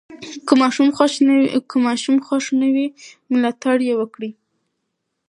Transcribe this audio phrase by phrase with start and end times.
[0.47, 0.53] که
[1.85, 2.87] ماشوم خوښ نه وي،
[3.31, 4.31] ملاتړ یې وکړئ.